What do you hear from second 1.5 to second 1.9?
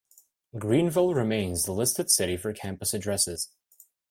the